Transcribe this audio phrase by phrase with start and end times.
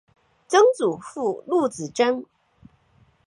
[0.47, 2.25] 曾祖父陆子真。